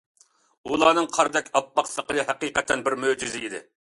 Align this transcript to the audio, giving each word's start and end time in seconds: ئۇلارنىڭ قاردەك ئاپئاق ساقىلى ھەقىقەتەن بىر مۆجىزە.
ئۇلارنىڭ 0.69 1.07
قاردەك 1.17 1.51
ئاپئاق 1.59 1.91
ساقىلى 1.91 2.25
ھەقىقەتەن 2.31 2.85
بىر 2.89 2.99
مۆجىزە. 3.05 3.63